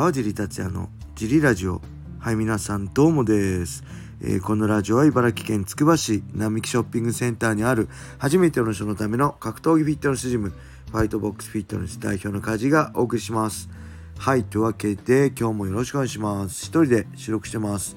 [0.00, 1.82] 川尻達也のジリラジオ。
[2.20, 3.84] はい皆さんどうもです、
[4.22, 7.86] えー、このラジオは茨城県つくば市並木ショッピングセンターにある
[8.16, 10.54] 初めての人のための格闘技フィットネスジム
[10.90, 13.68] ファイトボックスフィットネス代表の梶がお送りします。
[14.16, 16.64] はいというわけで今日もよろしくお願いします。
[16.64, 17.94] 一人で収録してます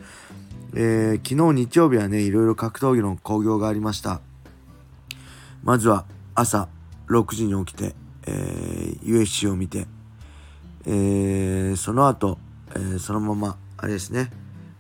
[0.74, 4.20] えー、昨日日曜日はねいろいろ格闘技の興行がありました。
[5.64, 6.04] まずは
[6.36, 6.68] 朝
[7.08, 7.96] 6時に起きて、
[8.28, 9.88] えー、USC を見て
[10.86, 12.38] えー、その後、
[12.72, 14.32] えー、そのままあれですね。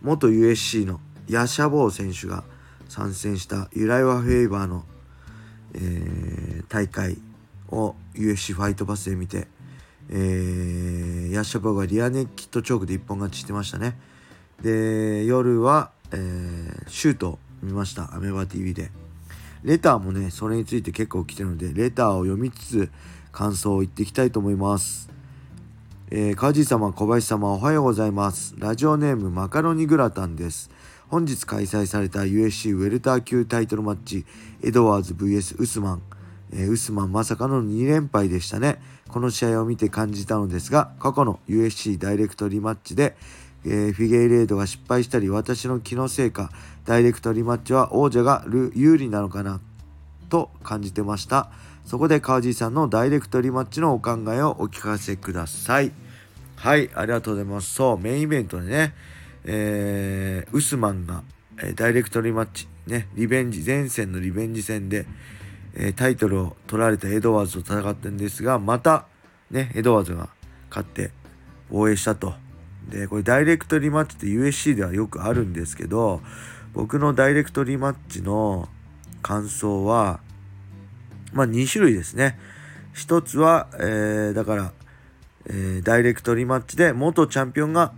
[0.01, 2.43] 元 USC のヤシャボー選手が
[2.89, 4.83] 参戦したユライワ・フェイバーの、
[5.73, 7.17] えー、大会
[7.69, 9.47] を USC ファイトパスで見て、
[10.09, 13.97] えー、ヤシャボーがリアネッキットチョークで一本勝ちしてましたね。
[14.61, 18.13] で夜は、えー、シュートを見ました。
[18.13, 18.91] アメバ TV で。
[19.63, 22.91] レターもねそれについて結構来てるのでレターを読みつつ
[23.31, 25.12] 感想を言っていきたいと思います。
[26.15, 28.53] えー、梶様、小林様、おはようございます。
[28.59, 30.69] ラジオネーム、マカロニグラタンです。
[31.07, 34.23] 本日開催された USC ウェルター級タイトルマッチ、
[34.61, 36.01] エドワーズ VS ウスマン。
[36.51, 38.79] えー、ウスマンまさかの2連敗でしたね。
[39.07, 43.15] この試合を見て感じたのですが、過去の USC ダイレクトリマッチで、
[43.65, 46.51] えー、フィゲイレードが失敗したり、私の気のせいか、
[46.85, 49.61] ダイレクトリマッチは王者が有利なのかな、
[50.29, 51.49] と感じてました。
[51.85, 56.02] そこで川地さんのダイレクトリマッチのお考えをお聞かせください。
[56.55, 57.73] はい、ありがとうございます。
[57.73, 58.93] そう、メインイベントでね、
[59.45, 61.23] えー、ウスマンが、
[61.57, 65.05] えー、ダイレクトリマッチ、ね、リベンジ、前線のリベンジ戦で、
[65.75, 69.07] えー、タイトルを取られたエドワーズと戦ってるんですが、また、
[69.51, 70.29] ね、エドワーズが
[70.69, 71.11] 勝って
[71.69, 72.33] 防衛したと。
[72.89, 76.21] で、これダイレクトリマッチって USC ではよくあるんですけど、
[76.73, 78.67] 僕のダイレクトリマッチの
[79.21, 80.19] 感想は、
[81.31, 82.37] まあ2種類ですね。
[82.93, 84.73] 一つは、えー、だから、
[85.47, 87.93] えー、ダイレクトリマッチで元チャンピオンが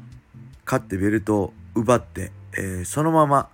[0.65, 3.49] 勝ってベルトを奪って、えー、そのまま、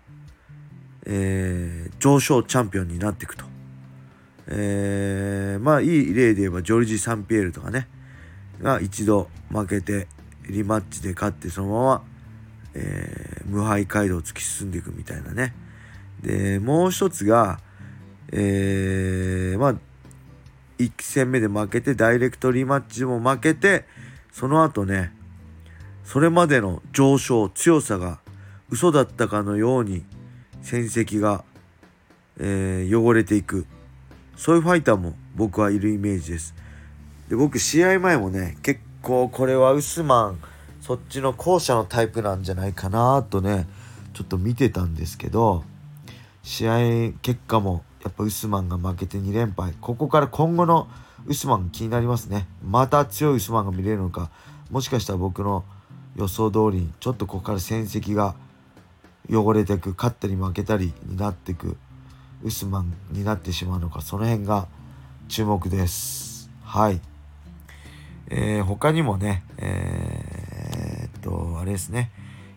[1.06, 3.46] えー、上昇チャンピオンになっていくと。
[4.48, 7.88] えー、まあいい例で言えばジョルジ・サンピエールとかね
[8.62, 10.08] が一度負けて
[10.50, 12.04] リマッチで勝ってそのまま、
[12.74, 15.54] えー、無敗街道を突き進んでいくみたいなね。
[16.22, 17.60] でもう一つが、
[18.32, 19.76] えー、まあ
[20.84, 23.86] 1戦目で負けてダイレクトリマッチも負けて
[24.32, 25.14] その後ね
[26.04, 28.20] それまでの上昇強さが
[28.70, 30.04] 嘘だったかのように
[30.62, 31.44] 戦績が、
[32.40, 33.66] えー、汚れていく。
[34.42, 36.56] そういうファイターも僕はいるイメージです。
[37.30, 40.42] で僕試合前もね結構これはウスマン
[40.82, 43.68] そっちの後者のタイプなんじゃないかなとね
[44.14, 45.64] ちょっと見てたんですけど
[46.44, 49.74] 試合結果もやっぱウスマンが負けて2連敗。
[49.80, 50.88] ここから今後の
[51.28, 52.48] ウスマン気になりますね。
[52.64, 54.32] また強いウスマンが見れるのか。
[54.70, 55.64] もしかしたら僕の
[56.16, 58.36] 予想通りにちょっとここから戦績が
[59.30, 61.78] 汚れていく勝ったり負けたりになっていく。
[62.44, 64.02] ウスマンになってしまうのか。
[64.02, 64.68] その辺が
[65.28, 66.50] 注目です。
[66.64, 67.00] はい。
[68.30, 72.12] えー、他にもねえー、っとあれですね。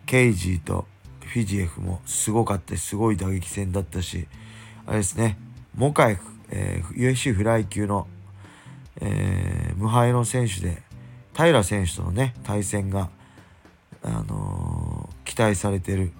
[0.05, 0.87] ケイジーと
[1.35, 4.27] フィジエフもすごかったすごい打撃戦だったし
[4.87, 5.37] あれですね、
[5.75, 8.07] モカエフ、えー、UFC フライ級の、
[9.01, 10.83] えー、無敗の選手で、
[11.35, 13.09] 平選手とのね、対戦が、
[14.03, 16.11] あのー、期待されてる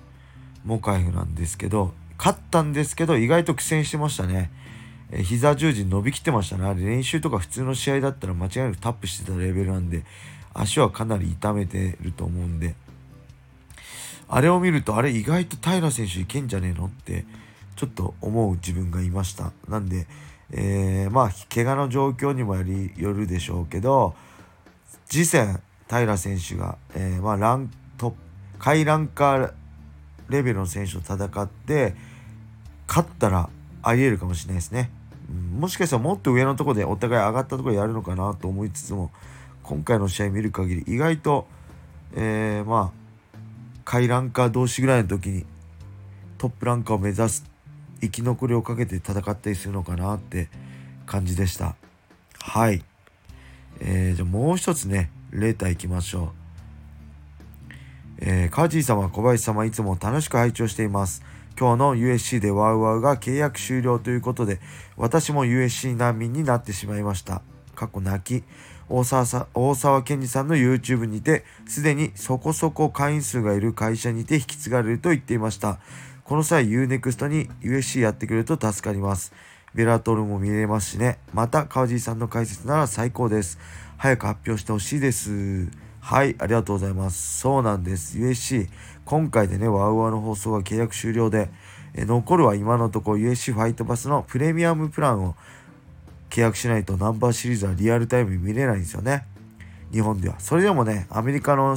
[0.65, 4.51] モカエフなんですけど、勝ったんですけど、意外と苦戦してましたね。
[5.11, 6.65] えー、膝十字伸びきってましたね。
[6.65, 10.03] あれ練習とか普通の試合だったら間違いなくタップしてたレベルなんで、
[10.55, 12.73] 足はかなり痛めてると思うんで、
[14.27, 17.25] あれを見ると、あれ意外と平選手いけんじゃねえのって
[17.75, 19.51] ちょっと思う自分がいました。
[19.67, 20.07] なんで、
[20.51, 24.15] えー、まあ、怪我の状況にもよりよるでしょうけど、
[25.07, 28.15] 次戦、平選手が、えー、まあ、ラント、
[28.59, 29.53] 下位ランカー
[30.29, 31.95] レベルの選手と戦って、
[32.87, 33.49] 勝ったら
[33.81, 34.91] ありえるかもしれないですね。
[35.57, 39.11] もしかしたらもっと上のとこでお互い上がったところやるのかなと思いつつも、
[39.63, 41.47] 今回の試合見る限り、意外と、
[42.15, 43.39] えー、まあ、
[43.83, 45.45] 下位ランカー同士ぐらいの時に
[46.37, 47.54] トップランカーを目指す
[48.05, 50.49] 生き残りをかけて戦ったりするのかなって
[51.05, 51.75] 感じでした。
[52.39, 52.83] はい。
[53.79, 56.45] えー、じゃあもう一つね、レーター行きましょう。
[58.19, 61.23] えー、カージー様、小林様、いつも楽しく拝聴しています。
[61.59, 64.59] 今日の USC でワウワウが契約終了ということで、
[64.97, 67.41] 私も USC 難民になってしまいました。
[67.75, 68.45] 過去泣き。
[68.87, 75.79] 大沢さ大沢健二さんの YouTube にて、すでにそこそこ会員数がいる会社にて引き継がれると言っていました。
[76.25, 79.31] この際 UNEXT に USC やってくれると助かります。
[79.75, 81.19] ベラトルも見れますしね。
[81.35, 83.59] また、川尻さんの解説なら最高です。
[83.97, 85.69] 早く発表してほしいです。
[85.99, 87.41] はい、ありがとうございます。
[87.41, 88.17] そうなんです。
[88.17, 88.69] USC、
[89.05, 91.51] 今回でね、ワウワウの放送が契約終了で、
[91.93, 95.35] え残るは今のところ USC ファイトパスのプレミアムプランを
[96.31, 99.27] 契約しないとナンバーシリーズはリアルタイムに見れないんですよね。
[99.91, 100.39] 日本では。
[100.39, 101.75] それでもね、アメリカの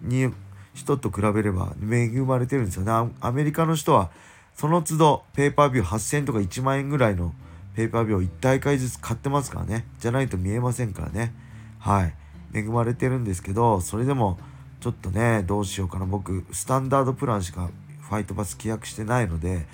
[0.00, 0.32] に
[0.74, 3.12] 人と比べれば恵まれてるんですよね。
[3.20, 4.10] アメリカの人は
[4.54, 7.34] その都度ペーパービュー8000とか1万円ぐらいの
[7.74, 9.86] ペーパービューを1大会ずつ買ってますからね。
[9.98, 11.34] じゃないと見えませんからね。
[11.78, 12.14] はい。
[12.54, 14.38] 恵まれてるんですけど、それでも
[14.80, 16.04] ちょっとね、どうしようかな。
[16.04, 17.70] 僕、スタンダードプランしか
[18.02, 19.66] ファイトパス契約してないので、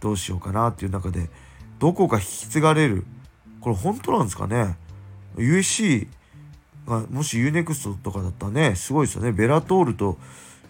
[0.00, 1.30] どうしようかなっていう中で、
[1.78, 3.04] どこか引き継がれる？
[3.60, 4.76] これ本当なんですかね
[5.36, 6.08] ?USC
[6.86, 9.32] が、もし UNEXT とかだったらね、すごいですよね。
[9.32, 10.18] ベラトールと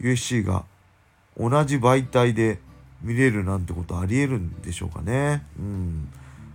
[0.01, 0.65] USC が
[1.39, 2.59] 同じ媒体で
[3.03, 5.45] 見れるなんてことありえるんでしょうかね。
[5.59, 6.09] うん。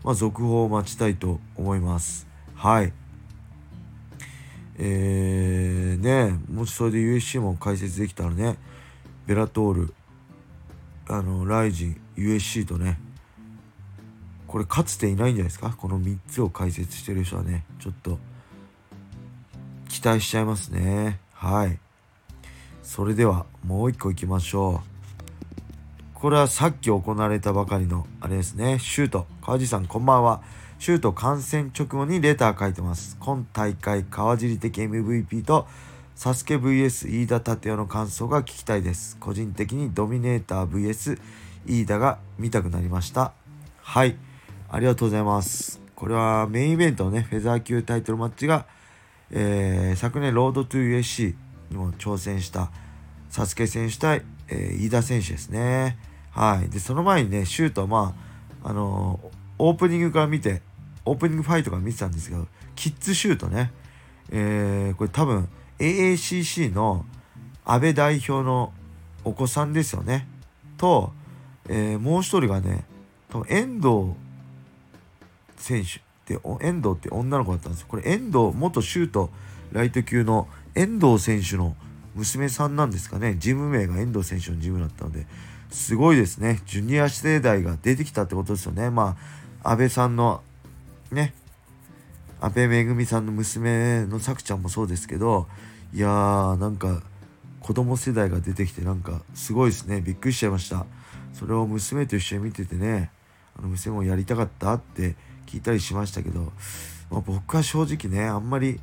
[0.03, 2.27] まあ、続報を待ちたいと思います。
[2.55, 2.93] はい。
[4.77, 8.57] えー、ね、もしそれで USC も解説できたらね、
[9.27, 9.93] ベラトール、
[11.09, 12.99] あの、ライジン、USC とね、
[14.47, 15.75] これかつていないんじゃないですか？
[15.77, 18.17] この3つを解説してる人はね、ちょっと、
[19.89, 21.19] 期待しちゃいますね。
[21.33, 21.77] はい。
[22.83, 24.89] それでは、もう一個いきましょう。
[26.13, 28.79] これはさっき行われたばかりのあれですね。
[28.79, 29.25] シュート。
[29.41, 30.41] 川地さんこんばんは。
[30.77, 33.17] シュート観戦直後にレター書いてます。
[33.19, 35.67] 今大会川尻的 MVP と
[36.15, 39.17] サスケ VS 飯田立夫の感想が聞きたいです。
[39.19, 41.19] 個人的にドミネーター VS
[41.65, 43.31] 飯田が見たくなりました。
[43.81, 44.17] はい。
[44.69, 45.81] ありがとうございます。
[45.95, 48.65] これはメインイベントのね、フェザー級タイトルマッチが、
[49.31, 51.35] えー、昨年ロードトゥ USC
[51.69, 52.71] にも挑戦した
[53.29, 55.97] サスケ選手対、えー、飯田選手ですね。
[56.31, 56.69] はい。
[56.69, 58.15] で、その前にね、シュートま
[58.63, 60.61] あ、あのー、オープニングから見て、
[61.05, 63.71] オープニングファイトから見てたんですけど、キッズシュートね、
[64.31, 65.49] えー、これ多分
[65.79, 67.05] AACC の
[67.65, 68.73] 安倍代表の
[69.23, 70.27] お子さんですよね。
[70.77, 71.11] と、
[71.67, 72.85] えー、もう一人がね、
[73.29, 74.13] 多分遠藤
[75.57, 76.01] 選手
[76.35, 77.87] って、遠藤って女の子だったんですよ。
[77.89, 79.29] これ遠藤、元シュート
[79.71, 81.75] ライト級の遠藤選手の
[82.15, 83.35] 娘さんなんですかね。
[83.39, 85.25] ジム名が遠藤選手のジムだったので、
[85.69, 86.61] すごいですね。
[86.65, 88.89] ジュニア世代が出てきたってことですよね。
[88.89, 89.17] ま
[89.63, 90.41] あ、安倍さんの、
[91.11, 91.33] ね、
[92.41, 95.47] 安倍めぐみさんの娘のさくちゃんもそうですけど、
[95.93, 97.01] いやー、なんか、
[97.59, 100.01] 子供世代が出てきて、なんか、すごいですね。
[100.01, 100.85] びっくりしちゃいました。
[101.33, 103.11] それを娘と一緒に見ててね、
[103.57, 105.15] あの娘もやりたかったって
[105.49, 106.51] 聞いたりしましたけど、
[107.09, 108.79] まあ、僕は正直ね、あんまり、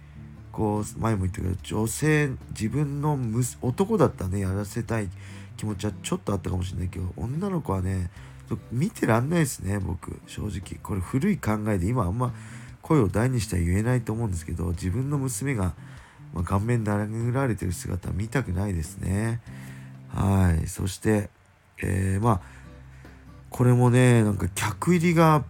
[0.52, 3.18] こう、前も言ったけど、女性、自分の
[3.62, 5.08] 男だったらね、やらせたい。
[5.56, 8.10] 気持ちはちょっとあったかもしれないけど女の子はね
[8.70, 10.20] 見てらんないですね僕。
[10.28, 10.78] 正直。
[10.80, 12.32] これ古い考えで今あんま
[12.80, 15.74] 声を大にしては言えないと思うんですけど自分の娘が、
[16.32, 19.40] まあ、顔面殴られてる姿見たくないですね。
[20.14, 20.68] はい。
[20.68, 21.28] そして
[21.82, 22.40] えー、まあ
[23.50, 25.44] これもねなんか客入りが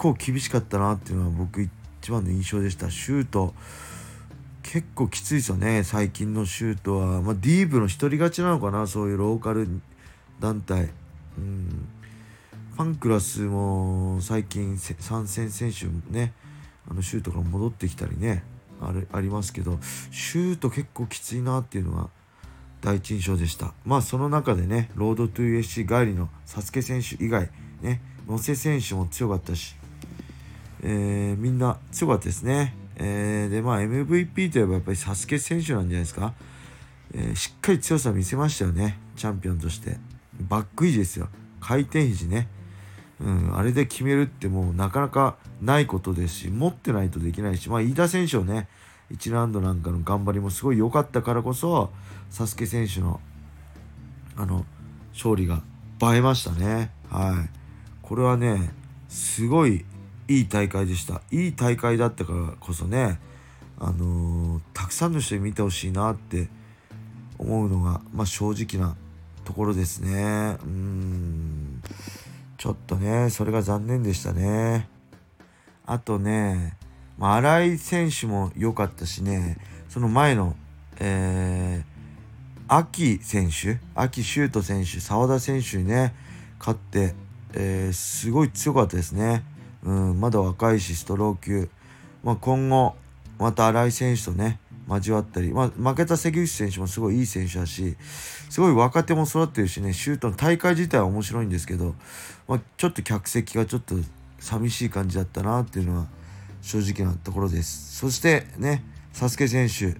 [0.00, 2.90] 構厳しかったなっていうのは僕一番の印象でした。
[2.90, 3.54] シュート。
[4.62, 5.84] 結構きついですよね。
[5.84, 8.86] 最近のシュートは、まあ、ディーブの一人勝ちなのかな。
[8.86, 9.68] そういうローカル
[10.38, 10.90] 団体。
[11.36, 11.88] うん。
[12.80, 16.32] ファンクラスも最近参戦選手もね
[16.90, 18.42] あのシュートが戻ってきたりね
[18.80, 19.78] あれありますけど
[20.10, 22.08] シュート結構きついなっていうのは
[22.80, 23.74] 第一印象でした。
[23.84, 27.50] まあその中でねロードトゥ USC 帰りのサスケ選手以外
[27.82, 29.76] ね野瀬選手も強かったし、
[30.82, 36.34] えー、みんな強かったですねえー、で、まあ MVP といえばやっぱりサスケ選手なんじゃないですか。
[37.14, 38.98] えー、しっかり強さ見せましたよね。
[39.16, 39.96] チャンピオンとして。
[40.38, 41.28] バック維持ですよ。
[41.60, 42.48] 回転肘ね。
[43.18, 48.68] うん、あれで決めるってもうなかなかないことですし、持ってないとできないし、まあ飯田選手をね、
[49.12, 51.90] 1ラウンドなんかの頑張りもすごい良かったからこそ、
[52.28, 53.20] サスケ選手の、
[54.36, 54.66] あの、
[55.14, 55.62] 勝利が
[56.02, 56.90] 映えましたね。
[57.08, 57.50] はい。
[58.02, 58.72] これはね、
[59.08, 59.84] すごい
[60.30, 61.22] いい大会でした。
[61.32, 63.18] いい大会だったからこそね
[63.78, 66.48] あのー、たくさんの人に見てほしいなって
[67.38, 68.96] 思うのが、まあ、正直な
[69.44, 70.56] ところですね。
[70.62, 71.82] うん。
[72.58, 74.88] ちょっとねそれが残念でしたね。
[75.84, 76.76] あとね、
[77.18, 79.58] まあ、新井選手も良かったしね
[79.88, 80.54] その前の
[81.00, 86.14] えー、秋選手秋修斗選手澤田選手にね
[86.58, 87.14] 勝って、
[87.54, 89.42] えー、すごい強かったですね。
[89.84, 91.68] うん、まだ若いし、ストロー級。
[92.22, 92.94] まあ、今後、
[93.38, 94.58] また新井選手とね、
[94.88, 97.96] 交わったり、まあ、負けた関口選手もすごいいい選手だし、
[98.50, 101.94] すごい若手も育ってるしね、シュートの大会自体は面白いんですけど、
[102.48, 103.94] まあ、ちょっと客席がちょっと
[104.40, 106.06] 寂しい感じだったなっていうのは
[106.62, 107.96] 正直なところです。
[107.96, 109.96] そしてね、サスケ選手、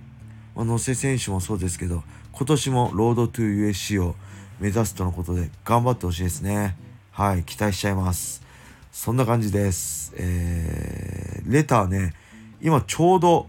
[0.57, 4.17] 野瀬選手もそうですけど、今年もロードトゥー USC を
[4.59, 6.77] 目指すとのことで頑張ってほしいですね。
[7.13, 8.50] はい、期待しちゃいます。
[8.93, 10.13] そんな感じです。
[10.17, 12.15] えー、レターね、
[12.61, 13.47] 今ちょうど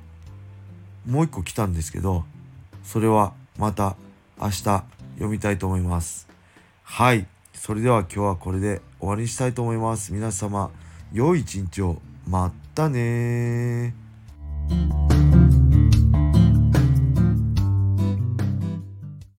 [1.05, 2.25] もう一個来たんですけど、
[2.83, 3.95] それはまた
[4.39, 4.83] 明日読
[5.29, 6.27] みたいと思います。
[6.83, 7.27] はい。
[7.53, 10.13] それでは今日はこれで終わりにしたいと思います。
[10.13, 10.71] 皆様、
[11.13, 12.01] 良い一日を。
[12.27, 13.93] またね